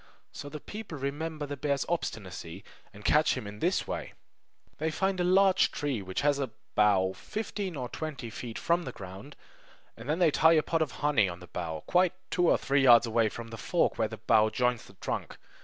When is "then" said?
9.95-10.17